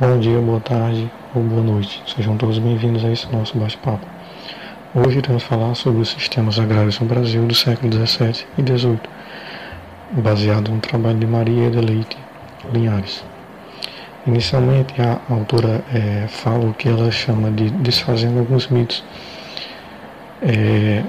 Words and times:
Bom 0.00 0.16
dia, 0.20 0.38
boa 0.38 0.60
tarde 0.60 1.10
ou 1.34 1.42
boa 1.42 1.60
noite. 1.60 2.00
Sejam 2.06 2.36
todos 2.36 2.60
bem-vindos 2.60 3.04
a 3.04 3.10
esse 3.10 3.26
nosso 3.32 3.58
bate-papo. 3.58 4.06
Hoje 4.94 5.18
iremos 5.18 5.42
falar 5.42 5.74
sobre 5.74 6.02
os 6.02 6.10
sistemas 6.10 6.56
agrários 6.60 7.00
no 7.00 7.06
Brasil 7.08 7.44
do 7.44 7.52
século 7.52 7.92
XVII 7.92 8.46
e 8.56 8.62
XVIII, 8.62 9.00
baseado 10.12 10.70
no 10.70 10.78
trabalho 10.78 11.18
de 11.18 11.26
Maria 11.26 11.68
de 11.68 11.80
Leite 11.80 12.16
Linhares. 12.72 13.24
Inicialmente, 14.24 14.94
a 15.02 15.18
autora 15.28 15.84
é, 15.92 16.28
fala 16.28 16.66
o 16.66 16.74
que 16.74 16.88
ela 16.88 17.10
chama 17.10 17.50
de 17.50 17.68
desfazendo 17.68 18.38
alguns 18.38 18.68
mitos. 18.68 19.02
É, 20.40 21.02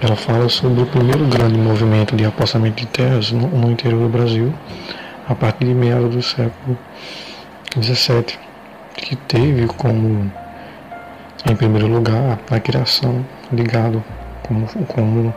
ela 0.00 0.16
fala 0.16 0.48
sobre 0.48 0.82
o 0.82 0.86
primeiro 0.86 1.26
grande 1.26 1.58
movimento 1.58 2.16
de 2.16 2.24
apostamento 2.24 2.76
de 2.76 2.86
terras 2.86 3.30
no, 3.32 3.48
no 3.48 3.70
interior 3.70 4.00
do 4.00 4.08
Brasil, 4.08 4.50
a 5.28 5.34
partir 5.34 5.66
de 5.66 5.74
meados 5.74 6.14
do 6.14 6.22
século 6.22 6.78
XVII, 7.80 8.38
que 8.96 9.16
teve 9.16 9.66
como, 9.66 10.30
em 11.48 11.56
primeiro 11.56 11.86
lugar, 11.86 12.38
a 12.50 12.60
criação 12.60 13.24
de 13.50 13.62
gado 13.62 14.04
como, 14.42 14.66
como, 14.86 15.34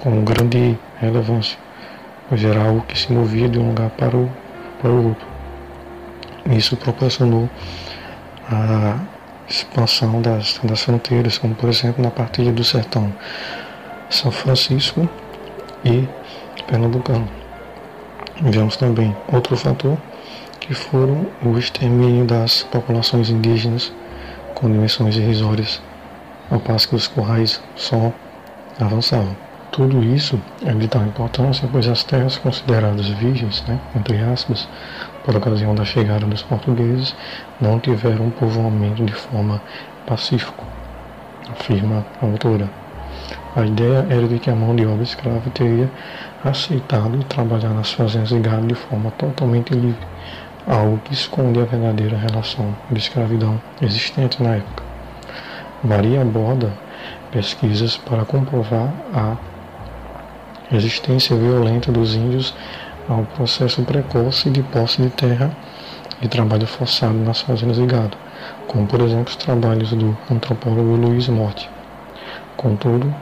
como 0.00 0.22
grande 0.22 0.78
relevância, 1.00 1.58
pois 2.28 2.44
era 2.44 2.62
algo 2.62 2.82
que 2.82 2.98
se 2.98 3.12
movia 3.12 3.48
de 3.48 3.58
um 3.58 3.68
lugar 3.68 3.90
para 3.90 4.16
o, 4.16 4.30
para 4.80 4.90
o 4.90 5.08
outro. 5.08 5.26
Isso 6.50 6.76
proporcionou 6.76 7.48
a 8.50 8.98
expansão 9.48 10.22
das, 10.22 10.60
das 10.62 10.82
fronteiras, 10.82 11.38
como 11.38 11.54
por 11.54 11.68
exemplo 11.68 12.02
na 12.02 12.10
partilha 12.10 12.52
do 12.52 12.64
sertão 12.64 13.12
São 14.08 14.30
Francisco 14.30 15.08
e 15.84 16.08
Pernambucano. 16.66 17.28
Vemos 18.40 18.76
também 18.76 19.14
outro 19.32 19.56
fator 19.56 19.96
que 20.66 20.74
foram 20.74 21.26
o 21.44 21.58
extermínio 21.58 22.24
das 22.24 22.62
populações 22.62 23.28
indígenas 23.30 23.92
com 24.54 24.70
dimensões 24.70 25.16
irrisórias, 25.16 25.82
ao 26.50 26.60
passo 26.60 26.88
que 26.88 26.94
os 26.94 27.08
currais 27.08 27.60
só 27.74 28.12
avançavam. 28.80 29.36
Tudo 29.72 30.04
isso 30.04 30.40
é 30.64 30.72
de 30.72 30.86
tal 30.86 31.02
importância, 31.02 31.68
pois 31.72 31.88
as 31.88 32.04
terras 32.04 32.36
consideradas 32.36 33.08
virgens, 33.08 33.64
né, 33.66 33.80
entre 33.96 34.18
aspas, 34.18 34.68
por 35.24 35.34
ocasião 35.34 35.74
da 35.74 35.84
chegada 35.84 36.26
dos 36.26 36.42
portugueses, 36.42 37.16
não 37.60 37.80
tiveram 37.80 38.30
povoamento 38.30 39.04
de 39.04 39.14
forma 39.14 39.60
pacífica, 40.06 40.62
afirma 41.50 42.04
a 42.20 42.26
autora. 42.26 42.70
A 43.56 43.64
ideia 43.64 44.06
era 44.08 44.28
de 44.28 44.38
que 44.38 44.50
a 44.50 44.54
mão 44.54 44.76
de 44.76 44.86
obra 44.86 45.02
escrava 45.02 45.50
teria 45.50 45.90
aceitado 46.44 47.22
trabalhar 47.24 47.70
nas 47.70 47.92
fazendas 47.92 48.28
de 48.28 48.38
gado 48.40 48.66
de 48.66 48.74
forma 48.74 49.10
totalmente 49.12 49.74
livre, 49.74 50.06
algo 50.66 50.98
que 50.98 51.12
esconde 51.12 51.60
a 51.60 51.64
verdadeira 51.64 52.16
relação 52.16 52.74
de 52.90 52.98
escravidão 52.98 53.60
existente 53.80 54.42
na 54.42 54.56
época. 54.56 54.82
Maria 55.82 56.22
aborda 56.22 56.72
pesquisas 57.30 57.96
para 57.96 58.24
comprovar 58.24 58.92
a 59.12 59.36
resistência 60.70 61.36
violenta 61.36 61.90
dos 61.90 62.14
índios 62.14 62.54
ao 63.08 63.24
processo 63.36 63.82
precoce 63.82 64.50
de 64.50 64.62
posse 64.62 65.02
de 65.02 65.10
terra 65.10 65.50
e 66.20 66.28
trabalho 66.28 66.66
forçado 66.66 67.14
nas 67.14 67.40
fazendas 67.40 67.76
de 67.76 67.86
gado, 67.86 68.16
como 68.68 68.86
por 68.86 69.00
exemplo 69.00 69.28
os 69.28 69.36
trabalhos 69.36 69.90
do 69.92 70.16
antropólogo 70.30 70.94
Luiz 70.94 71.28
Morte. 71.28 71.68
Contudo, 72.56 73.12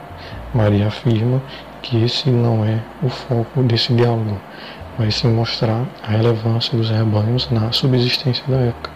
Maria 0.53 0.87
afirma 0.87 1.41
que 1.81 2.03
esse 2.03 2.29
não 2.29 2.63
é 2.63 2.79
o 3.01 3.09
foco 3.09 3.63
desse 3.63 3.91
diálogo, 3.93 4.39
mas 4.97 5.15
sim 5.15 5.29
mostrar 5.29 5.85
a 6.03 6.07
relevância 6.07 6.77
dos 6.77 6.89
rebanhos 6.89 7.49
na 7.49 7.71
subsistência 7.71 8.43
da 8.47 8.57
época, 8.57 8.89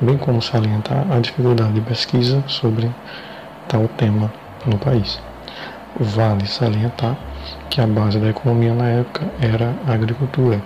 bem 0.00 0.18
como 0.18 0.42
salientar 0.42 1.06
a 1.10 1.18
dificuldade 1.20 1.72
de 1.72 1.80
pesquisa 1.80 2.42
sobre 2.46 2.90
tal 3.68 3.88
tema 3.96 4.32
no 4.66 4.78
país. 4.78 5.20
Vale 5.98 6.46
salientar 6.46 7.16
que 7.70 7.80
a 7.80 7.86
base 7.86 8.18
da 8.18 8.28
economia 8.28 8.74
na 8.74 8.88
época 8.88 9.26
era 9.40 9.74
a 9.86 9.92
agricultura, 9.92 10.60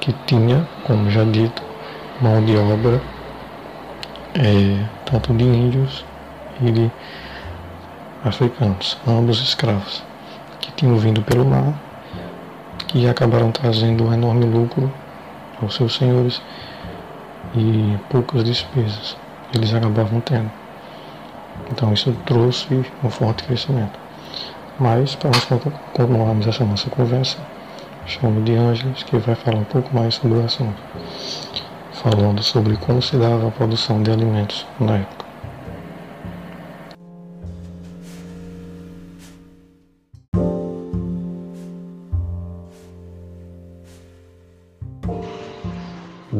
que 0.00 0.14
tinha, 0.26 0.66
como 0.84 1.10
já 1.10 1.24
dito, 1.24 1.62
mão 2.20 2.44
de 2.44 2.56
obra 2.56 3.00
é, 4.34 4.84
tanto 5.04 5.34
de 5.34 5.44
índios 5.44 6.04
e 6.60 6.70
de 6.70 6.90
africanos, 8.24 8.98
ambos 9.06 9.40
escravos, 9.42 10.02
que 10.60 10.70
tinham 10.72 10.96
vindo 10.96 11.22
pelo 11.22 11.44
mar 11.44 11.74
e 12.94 13.08
acabaram 13.08 13.52
trazendo 13.52 14.04
um 14.04 14.12
enorme 14.12 14.44
lucro 14.44 14.92
aos 15.60 15.74
seus 15.74 15.94
senhores 15.94 16.40
e 17.54 17.96
poucas 18.08 18.44
despesas 18.44 19.16
eles 19.52 19.72
acabavam 19.74 20.20
tendo. 20.20 20.50
Então 21.70 21.92
isso 21.92 22.12
trouxe 22.24 22.84
um 23.02 23.10
forte 23.10 23.44
crescimento. 23.44 23.98
Mas, 24.78 25.14
para 25.14 25.30
nós 25.30 25.44
continuarmos 25.44 26.46
essa 26.46 26.64
nossa 26.64 26.88
conversa, 26.88 27.36
chamo 28.06 28.42
de 28.42 28.54
Ângeles, 28.54 29.02
que 29.02 29.18
vai 29.18 29.34
falar 29.34 29.58
um 29.58 29.64
pouco 29.64 29.94
mais 29.94 30.14
sobre 30.14 30.38
o 30.38 30.44
assunto, 30.44 30.80
falando 31.92 32.42
sobre 32.42 32.76
como 32.76 33.02
se 33.02 33.16
dava 33.16 33.48
a 33.48 33.50
produção 33.50 34.02
de 34.02 34.10
alimentos 34.10 34.66
na 34.78 34.98
época. 34.98 35.29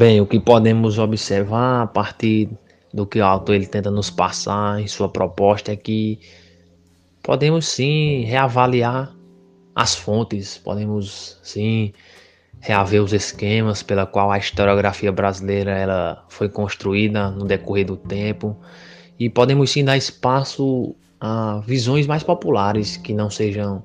Bem, 0.01 0.19
o 0.19 0.27
que 0.27 0.41
podemos 0.41 0.99
observar 0.99 1.83
a 1.83 1.87
partir 1.87 2.49
do 2.91 3.07
que 3.07 3.21
o 3.21 3.25
autor 3.27 3.55
ele 3.55 3.67
tenta 3.67 3.91
nos 3.91 4.09
passar 4.09 4.81
em 4.81 4.87
sua 4.87 5.11
proposta 5.11 5.73
é 5.73 5.77
que 5.77 6.19
podemos 7.23 7.67
sim 7.67 8.25
reavaliar 8.25 9.15
as 9.75 9.95
fontes, 9.95 10.57
podemos 10.57 11.39
sim 11.43 11.93
reaver 12.61 13.03
os 13.03 13.13
esquemas 13.13 13.83
pela 13.83 14.07
qual 14.07 14.33
a 14.33 14.39
historiografia 14.39 15.13
brasileira 15.13 15.73
ela 15.73 16.25
foi 16.31 16.49
construída 16.49 17.31
no 17.31 17.45
decorrer 17.45 17.85
do 17.85 17.99
tempo 17.99 18.57
e 19.19 19.29
podemos 19.29 19.71
sim 19.71 19.85
dar 19.85 19.99
espaço 19.99 20.97
a 21.21 21.61
visões 21.67 22.07
mais 22.07 22.23
populares 22.23 22.97
que 22.97 23.13
não 23.13 23.29
sejam 23.29 23.85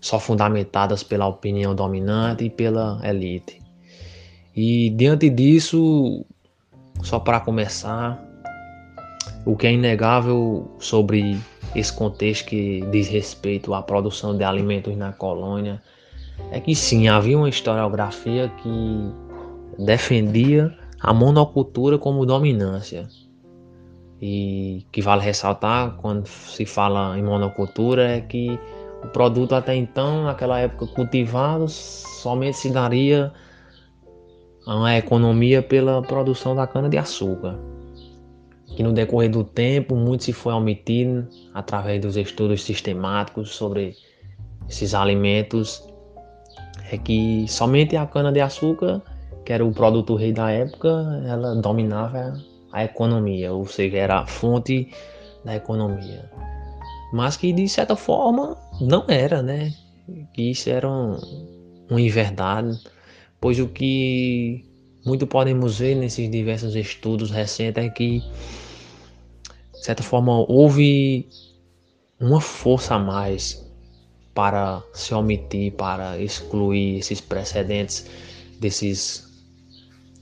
só 0.00 0.18
fundamentadas 0.18 1.02
pela 1.02 1.26
opinião 1.26 1.74
dominante 1.74 2.44
e 2.44 2.48
pela 2.48 3.06
elite. 3.06 3.65
E 4.56 4.88
diante 4.88 5.28
disso, 5.28 6.24
só 7.02 7.20
para 7.20 7.40
começar, 7.40 8.18
o 9.44 9.54
que 9.54 9.66
é 9.66 9.72
inegável 9.72 10.74
sobre 10.78 11.38
esse 11.74 11.92
contexto 11.92 12.46
que 12.46 12.80
diz 12.90 13.06
respeito 13.06 13.74
à 13.74 13.82
produção 13.82 14.34
de 14.34 14.42
alimentos 14.42 14.96
na 14.96 15.12
colônia 15.12 15.82
é 16.50 16.58
que 16.58 16.74
sim, 16.74 17.06
havia 17.06 17.36
uma 17.36 17.50
historiografia 17.50 18.50
que 18.62 19.84
defendia 19.84 20.74
a 21.00 21.12
monocultura 21.12 21.98
como 21.98 22.24
dominância. 22.24 23.06
E 24.22 24.86
que 24.90 25.02
vale 25.02 25.22
ressaltar 25.22 25.96
quando 25.98 26.26
se 26.26 26.64
fala 26.64 27.18
em 27.18 27.22
monocultura 27.22 28.08
é 28.08 28.20
que 28.22 28.58
o 29.04 29.08
produto 29.08 29.54
até 29.54 29.76
então, 29.76 30.24
naquela 30.24 30.58
época 30.58 30.86
cultivado, 30.86 31.68
somente 31.68 32.56
se 32.56 32.70
daria 32.70 33.30
a 34.66 34.96
economia 34.96 35.62
pela 35.62 36.02
produção 36.02 36.54
da 36.54 36.66
cana 36.66 36.88
de 36.88 36.98
açúcar 36.98 37.58
que 38.76 38.82
no 38.82 38.92
decorrer 38.92 39.30
do 39.30 39.42
tempo 39.42 39.96
muito 39.96 40.24
se 40.24 40.32
foi 40.32 40.52
omitindo 40.52 41.26
através 41.54 42.00
dos 42.00 42.16
estudos 42.16 42.62
sistemáticos 42.62 43.54
sobre 43.54 43.96
esses 44.68 44.94
alimentos 44.94 45.82
é 46.90 46.98
que 46.98 47.46
somente 47.48 47.96
a 47.96 48.06
cana 48.06 48.30
de 48.30 48.40
açúcar, 48.40 49.02
que 49.44 49.52
era 49.52 49.64
o 49.64 49.72
produto 49.72 50.14
rei 50.14 50.32
da 50.32 50.50
época, 50.50 50.88
ela 51.26 51.54
dominava 51.56 52.34
a 52.70 52.84
economia, 52.84 53.52
ou 53.52 53.66
seja, 53.66 53.96
era 53.96 54.20
a 54.20 54.26
fonte 54.26 54.92
da 55.44 55.56
economia. 55.56 56.30
Mas 57.12 57.36
que 57.36 57.52
de 57.52 57.68
certa 57.68 57.96
forma 57.96 58.56
não 58.80 59.04
era, 59.08 59.42
né? 59.42 59.72
Que 60.34 60.50
isso 60.50 60.68
era 60.68 60.88
um, 60.88 61.16
uma 61.90 62.00
inverdade, 62.00 62.78
pois 63.40 63.58
o 63.58 63.68
que 63.68 64.64
muito 65.04 65.26
podemos 65.26 65.78
ver 65.78 65.94
nesses 65.94 66.30
diversos 66.30 66.74
estudos 66.74 67.30
recentes 67.30 67.84
é 67.84 67.88
que 67.88 68.22
de 69.76 69.84
certa 69.84 70.02
forma, 70.02 70.44
houve 70.48 71.28
uma 72.18 72.40
força 72.40 72.94
a 72.94 72.98
mais 72.98 73.64
para 74.34 74.82
se 74.92 75.14
omitir, 75.14 75.72
para 75.74 76.20
excluir 76.20 76.98
esses 76.98 77.20
precedentes 77.20 78.04
desses 78.58 79.24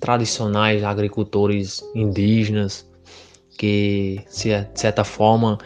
tradicionais 0.00 0.84
agricultores 0.84 1.82
indígenas 1.94 2.87
que, 3.56 4.20
de 4.26 4.78
certa 4.78 5.02
forma, 5.02 5.56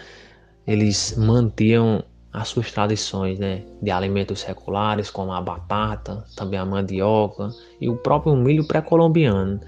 eles 0.67 1.17
mantinham 1.17 2.05
as 2.39 2.49
suas 2.49 2.71
tradições 2.71 3.37
né, 3.37 3.65
de 3.83 3.91
alimentos 3.91 4.41
seculares, 4.41 5.11
como 5.11 5.33
a 5.33 5.41
batata, 5.41 6.25
também 6.37 6.57
a 6.57 6.65
mandioca 6.65 7.51
e 7.81 7.89
o 7.89 7.97
próprio 7.97 8.37
milho 8.37 8.65
pré-colombiano. 8.65 9.61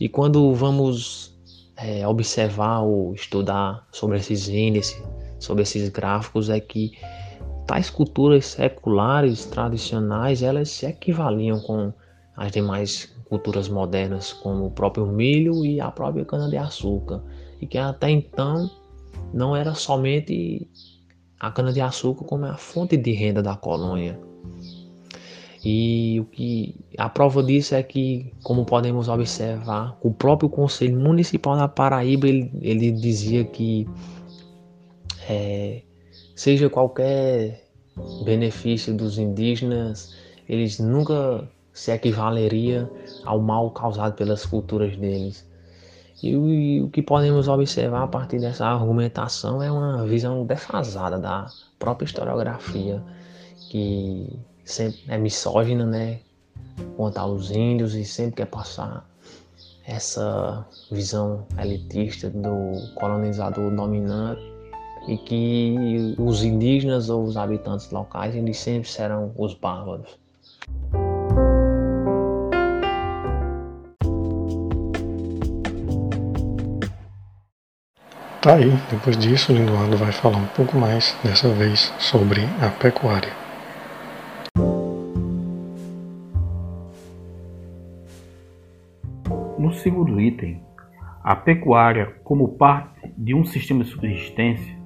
E 0.00 0.08
quando 0.08 0.54
vamos 0.54 1.36
é, 1.76 2.06
observar 2.06 2.82
ou 2.82 3.12
estudar 3.12 3.84
sobre 3.90 4.18
esses 4.18 4.48
índices, 4.48 5.02
sobre 5.40 5.64
esses 5.64 5.88
gráficos, 5.88 6.48
é 6.48 6.60
que 6.60 6.92
tais 7.66 7.90
culturas 7.90 8.46
seculares 8.46 9.44
tradicionais 9.46 10.44
elas 10.44 10.70
se 10.70 10.86
equivaliam 10.86 11.58
com 11.60 11.92
as 12.36 12.52
demais 12.52 13.12
culturas 13.28 13.68
modernas, 13.68 14.32
como 14.32 14.66
o 14.66 14.70
próprio 14.70 15.06
milho 15.06 15.66
e 15.66 15.80
a 15.80 15.90
própria 15.90 16.24
cana-de-açúcar, 16.24 17.20
e 17.60 17.66
que 17.66 17.78
até 17.78 18.10
então 18.10 18.70
não 19.34 19.56
era 19.56 19.74
somente 19.74 20.68
a 21.42 21.50
cana-de-açúcar 21.50 22.24
como 22.24 22.46
a 22.46 22.56
fonte 22.56 22.96
de 22.96 23.10
renda 23.10 23.42
da 23.42 23.56
colônia. 23.56 24.16
E 25.64 26.18
o 26.20 26.24
que 26.24 26.76
a 26.96 27.08
prova 27.08 27.42
disso 27.42 27.74
é 27.74 27.82
que, 27.82 28.32
como 28.44 28.64
podemos 28.64 29.08
observar, 29.08 29.98
o 30.00 30.12
próprio 30.12 30.48
Conselho 30.48 30.98
Municipal 30.98 31.56
da 31.56 31.66
Paraíba 31.66 32.28
ele, 32.28 32.50
ele 32.60 32.92
dizia 32.92 33.44
que 33.44 33.88
é, 35.28 35.82
seja 36.36 36.70
qualquer 36.70 37.68
benefício 38.24 38.94
dos 38.94 39.18
indígenas, 39.18 40.14
eles 40.48 40.78
nunca 40.78 41.48
se 41.72 41.90
equivaleria 41.90 42.88
ao 43.24 43.40
mal 43.40 43.70
causado 43.72 44.14
pelas 44.14 44.46
culturas 44.46 44.96
deles. 44.96 45.44
E 46.22 46.80
o, 46.80 46.88
que 46.88 47.02
podemos 47.02 47.48
observar 47.48 48.04
a 48.04 48.06
partir 48.06 48.40
dessa 48.40 48.66
argumentação 48.66 49.62
é 49.62 49.70
uma 49.70 50.04
visão 50.04 50.44
defasada 50.44 51.18
da 51.18 51.46
própria 51.78 52.06
historiografia, 52.06 53.02
que 53.70 54.38
sempre 54.64 55.00
é 55.08 55.18
misógina, 55.18 55.86
né, 55.86 56.20
quanto 56.96 57.18
aos 57.18 57.50
índios 57.50 57.94
e 57.94 58.04
sempre 58.04 58.36
quer 58.36 58.46
passar 58.46 59.06
essa 59.84 60.64
visão 60.90 61.44
elitista 61.58 62.30
do 62.30 62.94
colonizador 62.94 63.74
dominante 63.74 64.40
e 65.08 65.16
que 65.18 66.14
os 66.18 66.44
indígenas 66.44 67.10
ou 67.10 67.24
os 67.24 67.36
habitantes 67.36 67.90
locais 67.90 68.34
eles 68.34 68.58
sempre 68.58 68.88
serão 68.88 69.32
os 69.36 69.54
bárbaros. 69.54 70.16
Tá 78.42 78.54
aí, 78.54 78.72
depois 78.90 79.16
disso, 79.16 79.52
Lindoaldo 79.52 79.96
vai 79.96 80.10
falar 80.10 80.38
um 80.38 80.46
pouco 80.48 80.76
mais, 80.76 81.16
dessa 81.22 81.48
vez, 81.50 81.94
sobre 82.00 82.40
a 82.60 82.70
pecuária. 82.70 83.30
No 89.56 89.72
segundo 89.74 90.20
item, 90.20 90.60
a 91.22 91.36
pecuária 91.36 92.16
como 92.24 92.56
parte 92.56 93.14
de 93.16 93.32
um 93.32 93.44
sistema 93.44 93.84
de 93.84 93.90
subsistência, 93.90 94.76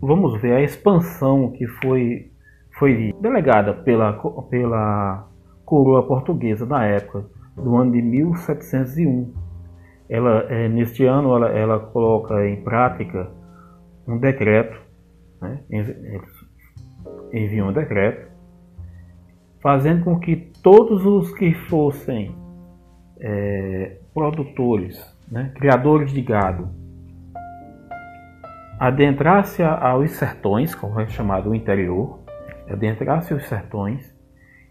vamos 0.00 0.40
ver 0.40 0.52
a 0.52 0.62
expansão 0.62 1.50
que 1.50 1.66
foi, 1.66 2.30
foi 2.78 3.12
delegada 3.20 3.74
pela, 3.74 4.12
pela 4.48 5.28
coroa 5.64 6.06
portuguesa 6.06 6.64
na 6.64 6.86
época, 6.86 7.26
do 7.56 7.76
ano 7.76 7.90
de 7.90 8.00
1701 8.00 9.51
ela, 10.12 10.44
é, 10.50 10.68
neste 10.68 11.06
ano, 11.06 11.34
ela, 11.34 11.48
ela, 11.48 11.78
coloca 11.80 12.46
em 12.46 12.62
prática 12.62 13.30
um 14.06 14.18
decreto, 14.18 14.78
né? 15.40 15.60
um 17.64 17.72
decreto, 17.72 18.30
fazendo 19.62 20.04
com 20.04 20.20
que 20.20 20.36
todos 20.62 21.06
os 21.06 21.32
que 21.32 21.54
fossem 21.54 22.36
é, 23.20 23.96
produtores, 24.12 25.02
né? 25.30 25.50
criadores 25.54 26.12
de 26.12 26.20
gado, 26.20 26.68
adentrasse 28.78 29.62
aos 29.62 30.10
sertões, 30.10 30.74
como 30.74 31.00
é 31.00 31.06
chamado 31.08 31.48
o 31.48 31.54
interior, 31.54 32.18
adentrasse 32.68 33.32
os 33.32 33.46
sertões 33.48 34.14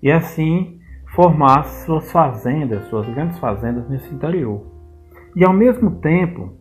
e 0.03 0.11
assim 0.11 0.79
formasse 1.15 1.83
suas 1.88 2.11
fazendas, 2.11 2.85
suas 2.89 3.09
grandes 3.09 3.39
fazendas 3.39 3.89
nesse 3.89 4.13
interior. 4.13 4.70
E 5.35 5.43
ao 5.45 5.53
mesmo 5.53 5.91
tempo, 6.01 6.53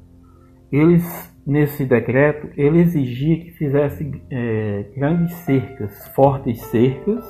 eles 0.70 1.30
nesse 1.46 1.84
decreto 1.84 2.48
ele 2.56 2.80
exigia 2.80 3.44
que 3.44 3.50
fizesse 3.52 4.22
é, 4.30 4.86
grandes 4.96 5.34
cercas, 5.38 6.08
fortes 6.14 6.60
cercas, 6.66 7.24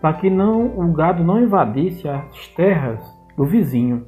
para 0.00 0.14
que 0.14 0.28
não 0.28 0.78
o 0.78 0.92
gado 0.92 1.22
não 1.22 1.40
invadisse 1.40 2.08
as 2.08 2.48
terras 2.48 3.00
do 3.36 3.44
vizinho. 3.44 4.06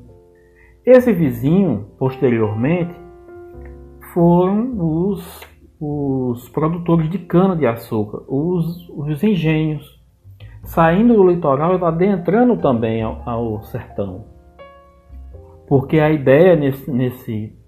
Esse 0.85 1.13
vizinho, 1.13 1.87
posteriormente, 1.99 2.95
foram 4.13 4.73
os, 4.79 5.41
os 5.81 6.49
produtores 6.49 7.09
de 7.11 7.19
cana-de-açúcar, 7.19 8.23
os, 8.27 8.89
os 8.91 9.23
engenhos, 9.23 10.03
saindo 10.65 11.15
do 11.15 11.29
litoral 11.29 11.79
e 11.79 11.85
adentrando 11.85 12.57
também 12.57 13.03
ao, 13.03 13.23
ao 13.29 13.63
sertão. 13.65 14.38
Porque 15.69 16.01
a 16.01 16.11
ideia 16.11 16.57
nesse, 16.57 16.91
nesse, 16.91 17.59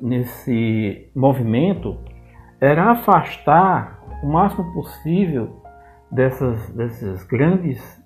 nesse 0.00 1.10
movimento 1.14 1.98
era 2.60 2.92
afastar 2.92 4.00
o 4.22 4.26
máximo 4.26 4.72
possível 4.72 5.62
dessas, 6.10 6.70
dessas 6.70 7.22
grandes 7.24 8.02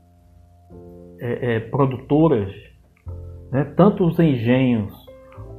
é, 1.21 1.57
é, 1.57 1.61
produtoras, 1.61 2.53
né, 3.53 3.65
tanto 3.77 4.05
os 4.05 4.19
engenhos 4.19 4.93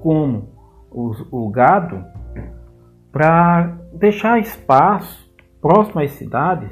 como 0.02 0.50
os, 0.92 1.26
o 1.32 1.50
gado, 1.50 2.04
para 3.12 3.78
deixar 3.94 4.40
espaço 4.40 5.32
próximo 5.62 6.02
às 6.02 6.12
cidades 6.12 6.72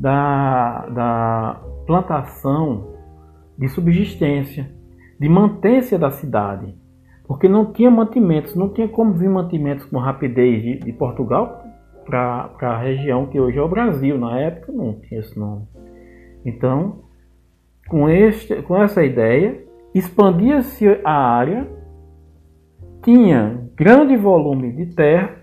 da, 0.00 0.86
da 0.86 1.60
plantação 1.86 2.94
de 3.58 3.68
subsistência 3.68 4.77
de 5.18 5.28
manter-se 5.28 5.98
da 5.98 6.10
cidade, 6.10 6.74
porque 7.26 7.48
não 7.48 7.72
tinha 7.72 7.90
mantimentos, 7.90 8.54
não 8.54 8.68
tinha 8.68 8.88
como 8.88 9.12
vir 9.12 9.28
mantimentos 9.28 9.84
com 9.84 9.98
rapidez 9.98 10.62
de, 10.62 10.78
de 10.78 10.92
Portugal 10.92 11.64
para 12.06 12.50
a 12.60 12.78
região 12.78 13.26
que 13.26 13.38
hoje 13.38 13.58
é 13.58 13.62
o 13.62 13.68
Brasil. 13.68 14.16
Na 14.16 14.38
época 14.38 14.72
não 14.72 14.94
tinha 15.00 15.20
esse 15.20 15.38
nome. 15.38 15.66
Então, 16.44 17.00
com, 17.88 18.08
este, 18.08 18.62
com 18.62 18.76
essa 18.82 19.04
ideia, 19.04 19.62
expandia-se 19.94 20.86
a 21.04 21.12
área, 21.12 21.68
tinha 23.02 23.68
grande 23.74 24.16
volume 24.16 24.72
de 24.72 24.86
terra 24.94 25.36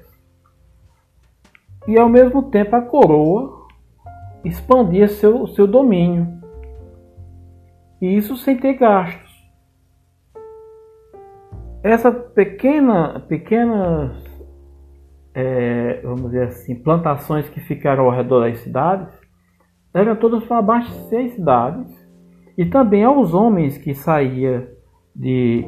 e 1.88 2.00
ao 2.00 2.10
mesmo 2.10 2.44
tempo 2.44 2.76
a 2.76 2.82
coroa 2.82 3.68
expandia 4.44 5.08
seu, 5.08 5.48
seu 5.48 5.68
domínio. 5.68 6.28
E 8.02 8.18
isso 8.18 8.36
sem 8.38 8.58
ter 8.58 8.74
gastos 8.74 9.25
essa 11.86 12.12
pequena, 12.12 13.20
pequenas, 13.20 14.12
é, 15.36 16.02
vamos 16.02 16.32
dizer 16.32 16.46
assim, 16.46 16.74
plantações 16.74 17.48
que 17.48 17.60
ficaram 17.60 18.06
ao 18.06 18.12
redor 18.12 18.40
das 18.40 18.58
cidades, 18.58 19.08
eram 19.94 20.16
todas 20.16 20.44
para 20.46 20.58
abastecer 20.58 21.26
as 21.26 21.34
cidades 21.34 22.10
e 22.58 22.66
também 22.66 23.04
aos 23.04 23.36
homens 23.36 23.78
que 23.78 23.94
saíam 23.94 24.64
de, 25.16 25.64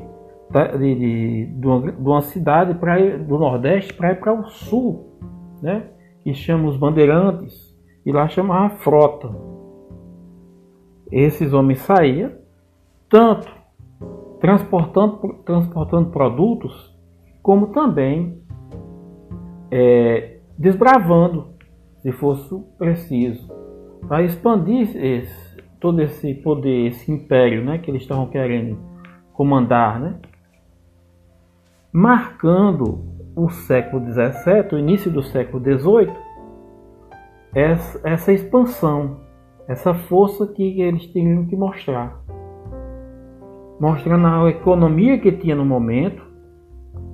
de, 0.50 0.96
de, 0.96 1.46
de, 1.46 1.68
uma, 1.68 1.92
de 1.92 2.02
uma 2.02 2.22
cidade 2.24 2.72
ir, 3.00 3.20
do 3.20 3.38
Nordeste 3.38 3.94
para 3.94 4.14
ir 4.14 4.20
para 4.20 4.34
o 4.34 4.44
Sul, 4.46 5.20
né? 5.62 5.84
que 6.24 6.34
chama 6.34 6.68
os 6.68 6.78
bandeirantes, 6.78 7.78
e 8.04 8.12
lá 8.12 8.28
chamava 8.28 8.76
frota. 8.78 9.30
Esses 11.12 11.54
homens 11.54 11.78
saíam 11.80 12.32
tanto 13.08 13.56
transportando, 14.40 15.36
transportando 15.46 16.10
produtos, 16.10 16.96
como 17.42 17.68
também 17.68 18.42
é, 19.72 20.38
desbravando, 20.58 21.48
se 22.02 22.12
fosse 22.12 22.56
preciso, 22.78 23.52
para 24.08 24.24
expandir 24.24 24.96
esse, 24.96 25.62
todo 25.80 26.02
esse 26.02 26.34
poder, 26.36 26.88
esse 26.88 27.12
império 27.12 27.64
né, 27.64 27.78
que 27.78 27.90
eles 27.90 28.04
estavam 28.04 28.28
querendo 28.28 28.78
comandar, 29.34 30.00
né? 30.00 30.20
marcando 31.92 33.04
o 33.36 33.50
século 33.50 34.04
XVII, 34.12 34.74
o 34.74 34.80
início 34.80 35.12
do 35.12 35.24
século 35.24 35.64
XVIII, 35.64 36.14
essa, 37.54 38.02
essa 38.08 38.34
expansão, 38.34 39.22
essa 39.68 39.94
força 39.94 40.48
que 40.48 40.82
eles 40.82 41.08
tinham 41.08 41.46
que 41.46 41.56
mostrar 41.56 42.22
mostrando 43.80 44.28
a 44.28 44.50
economia 44.50 45.20
que 45.20 45.32
tinha 45.32 45.56
no 45.56 45.66
momento 45.66 46.24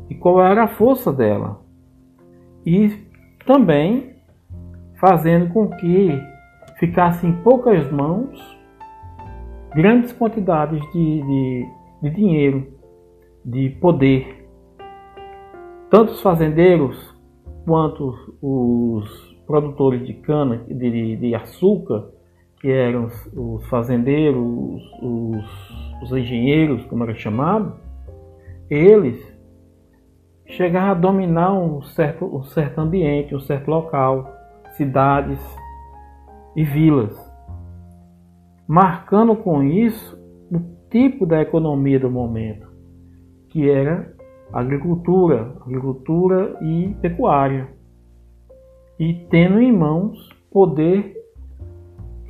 e 0.10 0.16
qual 0.16 0.42
era 0.42 0.64
a 0.64 0.68
força 0.68 1.12
dela. 1.12 1.62
E 2.66 2.92
também 3.46 4.14
fazendo 5.00 5.52
com 5.54 5.70
que 5.70 6.22
ficassem 6.80 7.30
em 7.30 7.34
poucas 7.44 7.92
mãos 7.92 8.58
grandes 9.76 10.14
quantidades 10.14 10.80
de, 10.92 11.22
de, 11.22 11.68
de 12.04 12.10
dinheiro, 12.12 12.68
de 13.44 13.70
poder. 13.82 14.48
Tanto 15.90 16.14
os 16.14 16.22
fazendeiros 16.22 17.14
quanto 17.66 18.14
os 18.42 19.34
produtores 19.46 20.06
de 20.06 20.14
cana, 20.14 20.64
de, 20.68 21.18
de 21.18 21.36
açúcar, 21.36 22.10
que 22.64 22.72
eram 22.72 23.10
os 23.36 23.68
fazendeiros, 23.68 24.42
os, 25.02 26.02
os 26.02 26.12
engenheiros, 26.14 26.86
como 26.86 27.04
era 27.04 27.14
chamado, 27.14 27.74
eles 28.70 29.22
chegaram 30.46 30.92
a 30.92 30.94
dominar 30.94 31.54
um 31.54 31.82
certo, 31.82 32.24
um 32.24 32.42
certo 32.44 32.80
ambiente, 32.80 33.36
um 33.36 33.40
certo 33.42 33.68
local, 33.68 34.34
cidades 34.78 35.42
e 36.56 36.64
vilas, 36.64 37.14
marcando 38.66 39.36
com 39.36 39.62
isso 39.62 40.18
o 40.50 40.62
tipo 40.90 41.26
da 41.26 41.42
economia 41.42 42.00
do 42.00 42.10
momento, 42.10 42.66
que 43.50 43.70
era 43.70 44.16
agricultura, 44.54 45.54
agricultura 45.66 46.58
e 46.62 46.96
pecuária, 47.02 47.68
e 48.98 49.16
tendo 49.30 49.60
em 49.60 49.70
mãos 49.70 50.30
poder 50.50 51.23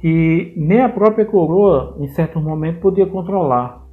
que 0.04 0.54
nem 0.58 0.82
a 0.82 0.90
própria 0.90 1.26
coroa, 1.26 1.96
em 1.98 2.10
certo 2.10 2.38
momento, 2.38 2.82
podia 2.82 3.08
controlar. 3.08 3.88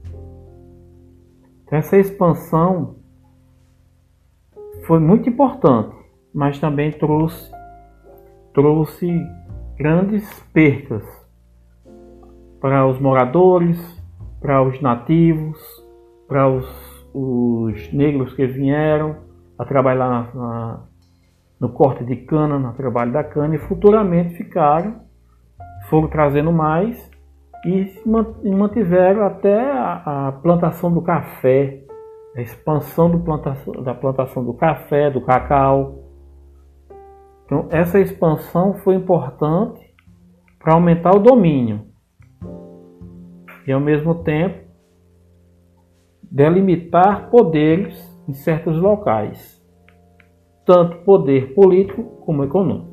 Então, 1.62 1.78
essa 1.78 1.96
expansão 1.96 2.96
foi 4.88 4.98
muito 4.98 5.28
importante, 5.28 5.94
mas 6.34 6.58
também 6.58 6.90
trouxe, 6.90 7.52
trouxe 8.52 9.24
grandes 9.76 10.28
percas 10.52 11.04
para 12.60 12.88
os 12.88 12.98
moradores, 12.98 13.78
para 14.40 14.64
os 14.64 14.82
nativos, 14.82 15.60
para 16.26 16.48
os, 16.48 17.08
os 17.14 17.92
negros 17.92 18.34
que 18.34 18.48
vieram 18.48 19.14
a 19.56 19.64
trabalhar 19.64 20.08
na, 20.08 20.34
na, 20.34 20.80
no 21.60 21.68
corte 21.68 22.02
de 22.02 22.16
cana, 22.16 22.58
no 22.58 22.72
trabalho 22.72 23.12
da 23.12 23.22
cana, 23.22 23.54
e 23.54 23.58
futuramente 23.58 24.34
ficaram 24.34 25.08
foram 25.90 26.08
trazendo 26.08 26.52
mais 26.52 27.10
e 27.66 28.00
mantiveram 28.48 29.26
até 29.26 29.60
a, 29.60 30.28
a 30.28 30.32
plantação 30.32 30.90
do 30.90 31.02
café, 31.02 31.84
a 32.34 32.40
expansão 32.40 33.20
plantação, 33.20 33.74
da 33.82 33.92
plantação 33.92 34.44
do 34.44 34.54
café, 34.54 35.10
do 35.10 35.20
cacau. 35.20 35.98
Então, 37.44 37.66
essa 37.70 37.98
expansão 37.98 38.74
foi 38.74 38.94
importante 38.94 39.92
para 40.60 40.74
aumentar 40.74 41.14
o 41.14 41.18
domínio 41.18 41.82
e, 43.66 43.72
ao 43.72 43.80
mesmo 43.80 44.14
tempo, 44.22 44.70
delimitar 46.22 47.28
poderes 47.30 48.08
em 48.28 48.32
certos 48.32 48.78
locais, 48.78 49.60
tanto 50.64 50.98
poder 50.98 51.52
político 51.52 52.04
como 52.24 52.44
econômico. 52.44 52.89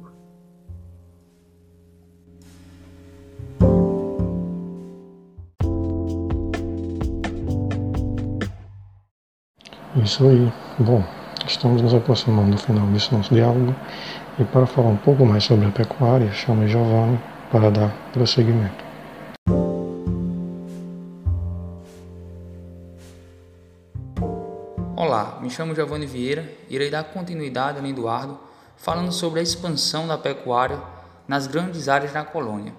Isso 10.08 10.26
aí. 10.26 10.54
Bom, 10.80 11.04
estamos 11.46 11.82
nos 11.82 11.94
aproximando 11.94 12.52
do 12.52 12.58
final 12.58 12.88
desse 12.88 13.14
nosso 13.14 13.34
diálogo 13.34 13.76
e 14.40 14.46
para 14.46 14.66
falar 14.66 14.88
um 14.88 14.96
pouco 14.96 15.26
mais 15.26 15.44
sobre 15.44 15.68
a 15.68 15.70
pecuária, 15.70 16.32
chamo 16.32 16.66
Giovanni 16.66 17.20
para 17.52 17.70
dar 17.70 17.94
prosseguimento. 18.14 18.86
Olá, 24.96 25.40
me 25.42 25.50
chamo 25.50 25.76
Giovanni 25.76 26.06
Vieira 26.06 26.50
e 26.70 26.76
irei 26.76 26.90
dar 26.90 27.04
continuidade 27.04 27.78
ao 27.78 27.86
Eduardo 27.86 28.40
falando 28.78 29.12
sobre 29.12 29.42
a 29.42 29.44
expansão 29.44 30.08
da 30.08 30.18
pecuária 30.18 30.80
nas 31.28 31.48
grandes 31.48 31.90
áreas 31.90 32.14
da 32.14 32.24
colônia. 32.24 32.74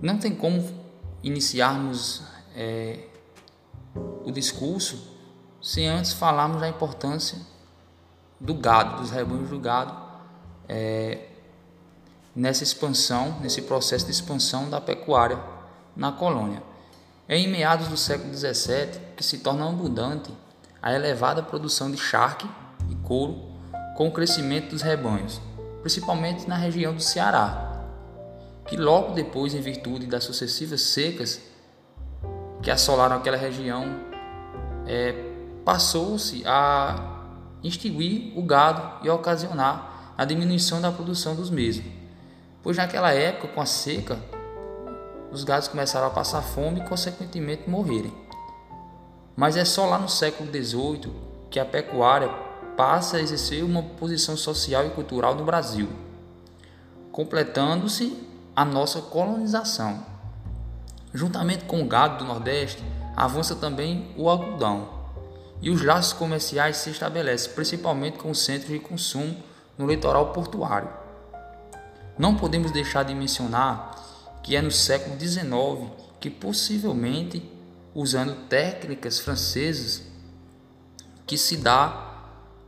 Não 0.00 0.18
tem 0.18 0.36
como 0.36 0.64
iniciarmos 1.20 2.22
é, 2.54 3.08
o 4.24 4.30
discurso 4.30 5.13
sem 5.64 5.88
antes 5.88 6.12
falarmos 6.12 6.60
da 6.60 6.68
importância 6.68 7.38
do 8.38 8.52
gado, 8.52 9.00
dos 9.00 9.10
rebanhos 9.10 9.48
do 9.48 9.58
gado, 9.58 9.96
é, 10.68 11.26
nessa 12.36 12.62
expansão, 12.62 13.40
nesse 13.40 13.62
processo 13.62 14.04
de 14.04 14.12
expansão 14.12 14.68
da 14.68 14.78
pecuária 14.78 15.38
na 15.96 16.12
colônia. 16.12 16.62
É 17.26 17.38
em 17.38 17.48
meados 17.48 17.88
do 17.88 17.96
século 17.96 18.34
XVII 18.34 19.00
que 19.16 19.24
se 19.24 19.38
torna 19.38 19.66
abundante 19.66 20.30
a 20.82 20.92
elevada 20.92 21.42
produção 21.42 21.90
de 21.90 21.96
charque 21.96 22.46
e 22.90 22.94
couro 22.96 23.48
com 23.96 24.08
o 24.08 24.12
crescimento 24.12 24.68
dos 24.68 24.82
rebanhos, 24.82 25.40
principalmente 25.80 26.46
na 26.46 26.56
região 26.56 26.94
do 26.94 27.00
Ceará, 27.00 27.86
que 28.66 28.76
logo 28.76 29.14
depois, 29.14 29.54
em 29.54 29.62
virtude 29.62 30.04
das 30.04 30.24
sucessivas 30.24 30.82
secas 30.82 31.40
que 32.62 32.70
assolaram 32.70 33.16
aquela 33.16 33.38
região, 33.38 33.86
é, 34.86 35.32
passou-se 35.64 36.42
a 36.46 37.14
extinguir 37.62 38.32
o 38.36 38.42
gado 38.42 39.04
e 39.04 39.08
ocasionar 39.08 40.12
a 40.16 40.24
diminuição 40.24 40.80
da 40.80 40.92
produção 40.92 41.34
dos 41.34 41.50
mesmos, 41.50 41.86
pois 42.62 42.76
naquela 42.76 43.12
época, 43.12 43.48
com 43.48 43.60
a 43.60 43.66
seca, 43.66 44.18
os 45.32 45.42
gados 45.42 45.66
começaram 45.66 46.06
a 46.06 46.10
passar 46.10 46.42
fome 46.42 46.80
e, 46.80 46.84
consequentemente, 46.84 47.68
morrerem. 47.68 48.14
Mas 49.34 49.56
é 49.56 49.64
só 49.64 49.86
lá 49.86 49.98
no 49.98 50.08
século 50.08 50.48
XVIII 50.48 51.12
que 51.50 51.58
a 51.58 51.64
pecuária 51.64 52.28
passa 52.76 53.16
a 53.16 53.20
exercer 53.20 53.64
uma 53.64 53.82
posição 53.82 54.36
social 54.36 54.86
e 54.86 54.90
cultural 54.90 55.34
no 55.34 55.44
Brasil, 55.44 55.88
completando-se 57.10 58.16
a 58.54 58.64
nossa 58.64 59.00
colonização. 59.00 60.04
Juntamente 61.12 61.64
com 61.64 61.82
o 61.82 61.86
gado 61.86 62.18
do 62.18 62.24
Nordeste, 62.24 62.84
avança 63.16 63.56
também 63.56 64.12
o 64.16 64.28
algodão, 64.28 64.93
e 65.64 65.70
os 65.70 65.82
laços 65.82 66.12
comerciais 66.12 66.76
se 66.76 66.90
estabelecem 66.90 67.54
principalmente 67.54 68.18
com 68.18 68.30
os 68.30 68.44
centros 68.44 68.70
de 68.70 68.78
consumo 68.78 69.34
no 69.78 69.86
litoral 69.86 70.30
portuário. 70.30 70.90
Não 72.18 72.36
podemos 72.36 72.70
deixar 72.70 73.02
de 73.02 73.14
mencionar 73.14 73.98
que 74.42 74.54
é 74.54 74.60
no 74.60 74.70
século 74.70 75.18
XIX 75.18 75.90
que 76.20 76.28
possivelmente, 76.28 77.42
usando 77.94 78.46
técnicas 78.46 79.18
francesas, 79.18 80.02
que 81.26 81.38
se 81.38 81.56
dá 81.56 82.12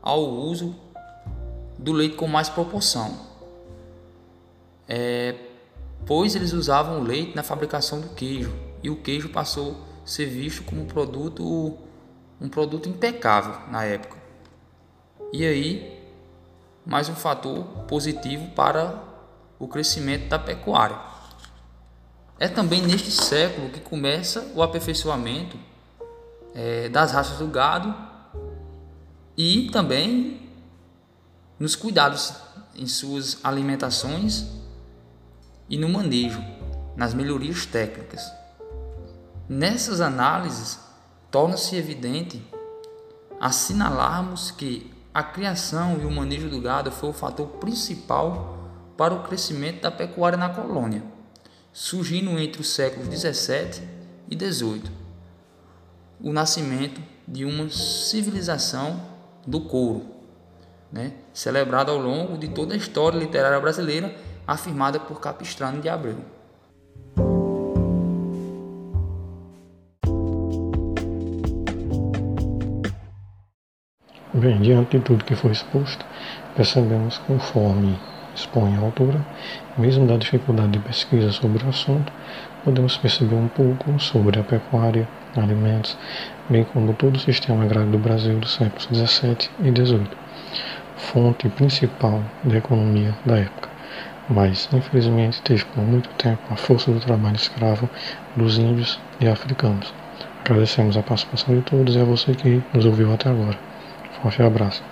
ao 0.00 0.24
uso 0.24 0.74
do 1.78 1.92
leite 1.92 2.16
com 2.16 2.26
mais 2.26 2.48
proporção. 2.48 3.14
É, 4.88 5.34
pois 6.06 6.34
eles 6.34 6.54
usavam 6.54 7.00
o 7.00 7.04
leite 7.04 7.36
na 7.36 7.42
fabricação 7.42 8.00
do 8.00 8.08
queijo 8.14 8.54
e 8.82 8.88
o 8.88 8.96
queijo 8.96 9.28
passou 9.28 9.84
a 10.02 10.06
ser 10.06 10.24
visto 10.30 10.62
como 10.62 10.86
produto 10.86 11.76
um 12.40 12.48
produto 12.48 12.88
impecável 12.88 13.68
na 13.70 13.84
época. 13.84 14.16
E 15.32 15.44
aí, 15.44 16.02
mais 16.84 17.08
um 17.08 17.14
fator 17.14 17.64
positivo 17.88 18.50
para 18.50 19.02
o 19.58 19.66
crescimento 19.66 20.28
da 20.28 20.38
pecuária. 20.38 20.98
É 22.38 22.48
também 22.48 22.82
neste 22.82 23.10
século 23.10 23.70
que 23.70 23.80
começa 23.80 24.52
o 24.54 24.62
aperfeiçoamento 24.62 25.58
é, 26.54 26.88
das 26.88 27.12
raças 27.12 27.38
do 27.38 27.46
gado 27.46 27.94
e 29.36 29.70
também 29.70 30.50
nos 31.58 31.74
cuidados 31.74 32.34
em 32.74 32.86
suas 32.86 33.38
alimentações 33.42 34.46
e 35.68 35.78
no 35.78 35.88
manejo, 35.88 36.42
nas 36.94 37.14
melhorias 37.14 37.66
técnicas. 37.66 38.30
Nessas 39.48 40.00
análises, 40.00 40.78
torna-se 41.36 41.76
evidente 41.76 42.42
assinalarmos 43.38 44.50
que 44.50 44.90
a 45.12 45.22
criação 45.22 45.98
e 46.00 46.06
o 46.06 46.10
manejo 46.10 46.48
do 46.48 46.58
gado 46.62 46.90
foi 46.90 47.10
o 47.10 47.12
fator 47.12 47.46
principal 47.60 48.56
para 48.96 49.12
o 49.12 49.22
crescimento 49.22 49.82
da 49.82 49.90
pecuária 49.90 50.38
na 50.38 50.48
colônia, 50.48 51.02
surgindo 51.74 52.30
entre 52.38 52.62
os 52.62 52.70
séculos 52.70 53.06
17 53.08 53.82
e 54.30 54.34
18. 54.34 54.90
O 56.22 56.32
nascimento 56.32 57.02
de 57.28 57.44
uma 57.44 57.68
civilização 57.68 58.98
do 59.46 59.60
couro, 59.60 60.06
né, 60.90 61.12
celebrada 61.34 61.92
ao 61.92 61.98
longo 61.98 62.38
de 62.38 62.48
toda 62.48 62.72
a 62.72 62.78
história 62.78 63.18
literária 63.18 63.60
brasileira, 63.60 64.16
afirmada 64.46 64.98
por 64.98 65.20
Capistrano 65.20 65.82
de 65.82 65.88
Abreu. 65.90 66.35
Bem, 74.38 74.60
diante 74.60 74.98
de 74.98 75.02
tudo 75.02 75.24
que 75.24 75.34
foi 75.34 75.52
exposto, 75.52 76.04
percebemos 76.54 77.16
conforme 77.16 77.98
expõe 78.34 78.76
a 78.76 78.80
autora, 78.80 79.18
mesmo 79.78 80.06
da 80.06 80.18
dificuldade 80.18 80.72
de 80.72 80.78
pesquisa 80.78 81.32
sobre 81.32 81.64
o 81.64 81.70
assunto, 81.70 82.12
podemos 82.62 82.98
perceber 82.98 83.34
um 83.34 83.48
pouco 83.48 83.98
sobre 83.98 84.38
a 84.38 84.42
pecuária, 84.42 85.08
alimentos, 85.34 85.96
bem 86.50 86.64
como 86.64 86.92
todo 86.92 87.16
o 87.16 87.18
sistema 87.18 87.64
agrário 87.64 87.90
do 87.90 87.96
Brasil 87.96 88.38
dos 88.38 88.52
séculos 88.52 88.84
XVII 88.84 89.48
e 89.60 89.70
XVIII, 89.70 90.10
fonte 90.98 91.48
principal 91.48 92.22
da 92.44 92.58
economia 92.58 93.14
da 93.24 93.38
época. 93.38 93.70
Mas, 94.28 94.68
infelizmente, 94.70 95.40
teve 95.40 95.64
por 95.64 95.82
muito 95.82 96.10
tempo 96.10 96.42
a 96.50 96.56
força 96.56 96.92
do 96.92 97.00
trabalho 97.00 97.36
escravo 97.36 97.88
dos 98.36 98.58
índios 98.58 99.00
e 99.18 99.28
africanos. 99.28 99.94
Agradecemos 100.44 100.94
a 100.94 101.02
participação 101.02 101.56
de 101.56 101.62
todos 101.62 101.96
e 101.96 101.98
a 101.98 102.04
você 102.04 102.34
que 102.34 102.62
nos 102.74 102.84
ouviu 102.84 103.14
até 103.14 103.30
agora. 103.30 103.75
Forte 104.20 104.42
abraço. 104.42 104.84